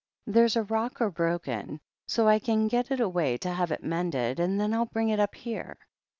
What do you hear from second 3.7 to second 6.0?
it mended, and then TU bring it up here.